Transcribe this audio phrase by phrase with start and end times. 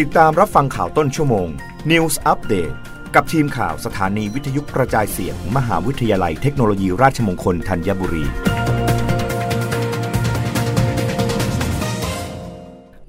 [0.00, 1.48] ติดตามรับฟังข่าวต้นชั่วโมง
[1.90, 2.74] News Update
[3.14, 8.24] กับทีมข่าวสถานีวิทยุกระจายเสียงมมหาวิทยาลัยเทคโนโลยีราชมงคลธัญบุรี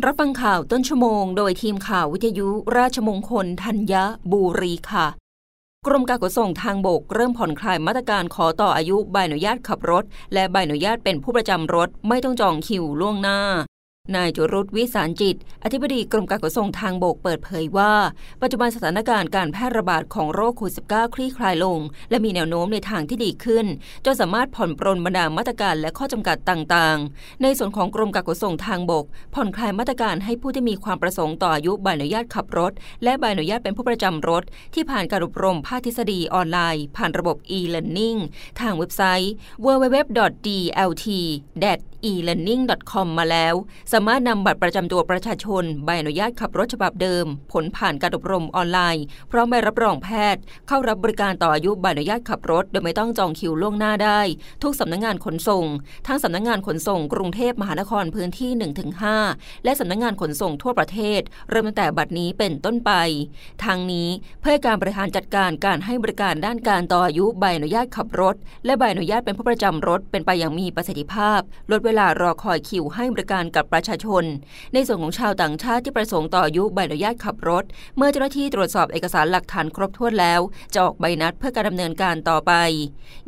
[0.05, 3.93] รับฟังข่าวต้นชั่วโมง โดยทีมข่าววิทยุราชมงคลธัญ
[4.31, 5.07] บุรีค่ะ
[5.88, 10.04] กรมการขนส่งทางบกเริ่มผ่อนคลายมาตรการขอต่ออายุใบอนุญาตขับรถ
[10.34, 13.39] และใบอนุญาตเป็นผู้ประจำรถไม่ต้องจองคิวล่วงหน้า
[14.05, 17.93] นายจุรุตวิสารจิต อธิบดีกรมการขนส่งทางบกเปิดเผยว่า
[18.41, 23.65] ปัจจุบันสถานการณ์การแพร่ระบาดของโรคโควิด -19 คลี่คลายลง และมีแนวโน้มในทางที่ดีขึ้น
[24.05, 29.05] จนสามารถผ่อนปรนบรรดามาตรการและข้อจำกัดต่างๆ ในส่วนของกรมการขนส่งทางบก
[29.36, 32.72] ผ่อนคลายมาตรการให้ผู้ที่มีความประสงค์ต่ออายุใบอนุญาตขับรถ
[33.03, 34.44] และใบอนุญาตเป็นผู้ประจำรถ
[34.75, 38.20] ที่ผ่านการอบรมภาคทฤษฎีออนไลน์ ผ่านระบบ e-learning
[38.59, 39.33] ทางเว็บไซต์
[39.66, 41.08] www.dlt
[42.12, 43.56] e-learning.com มาแล้ว
[43.94, 54.20] สามารถนำบัตรประจำตัวประชาชน ใบอนุญาตขับรถฉบับเดิม ผลผ่านการอบรมออนไลน์พร้อมใบรับรองแพทย์ เข้ารับบริการต่ออายุใบอนุญาตขับรถ โดยไม่ต้องจองคิวล่วงหน้าได้
[54.64, 55.66] ทุกสำนักงงานขนส่ง
[56.08, 58.52] ทั้งสำนักงงานขนส่ง กรุงเทพมหานครพื้นที่
[59.08, 62.92] 1-5 และสำนักงงานขนส่งทั่วประเทศ เริ่มตั้งแต่บัดนี้เป็นต้นไป
[63.64, 64.10] ทางนี้
[64.42, 71.40] เพื่อการบริหารจัดการการให้บริการด้านการต่ออายุใบอนุญาตขับรถ และใบอนุญาตเป็นผู้ประจำรถเป็นไปอย่างมีประสิทธิภาพ
[71.72, 74.23] ลดเวลารอคอยคิวให้บริการกับประชาชน
[74.73, 77.63] ในส่วนของชาวต่างชาติที่ประสงค์ต่ออายุใบอนุญาตขับรถ
[77.97, 80.41] เมื่อเจ้าหน้าที่ตรวจสอบเอกสารหลักฐานครบถ้วนแล้ว
[80.73, 82.53] จะออกใบนัดเพื่อการดำเนินการต่อไป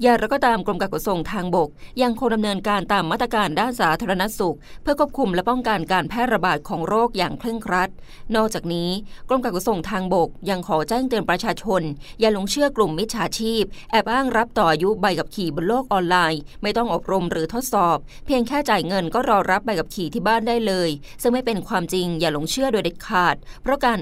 [0.01, 1.69] อย่างไรก็ตามกรมการขนส่งทางบก
[2.01, 7.89] ยังคงดำเนินการตามมาตรการด้านสาธารณสุข เพื่อควบคุมและป้องกันการแพร่ระบาดของโรคอย่างเคร่งครัด
[8.35, 8.89] นอกจากนี้
[9.29, 11.81] กรมการขนส่งทางบก ยังขอแจ้งเตือนประชาชน
[12.19, 20.89] อย่าหลงเชื่อกลุ่มมิจฉาชีพ แอบอ้างรับต่ออายุใบกับขี่บนโลกออนไลน์ ไม่ต้องอบรมหรือทดสอบ เพียงแค่ค่จ่ายเงินก็รอรับใบกับขี่ที่บ้านได้เลย
[21.21, 23.99] ซึ่งไม่เป็นความจริงอย่าหลงเชื่อโดยเด็ดขาด เพราะการ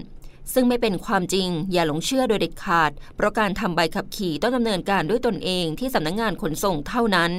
[0.54, 7.32] ซึ่งไม่เป็นความจริง อย่าหลงเชื่อโดยเด็ดขาด เพราะการทำใบขับขี่ต้องดำเนินการด้วยตนเองที่สำนักงงานขนส่งเท่านั้น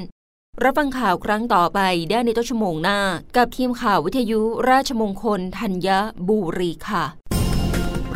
[0.62, 1.80] รับฟังข่าวครั้งต่อไป
[2.10, 3.00] ได้ในต้นชั่วโมงหน้า
[3.36, 5.88] กับทีมข่าววิทยุราชมงคลธัญ
[6.28, 7.04] บุรีค่ะ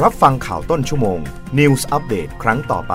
[0.02, 1.18] รับฟังข่าวต้นชั่วโมง
[1.58, 2.94] News อัปเดตครั้งต่อไป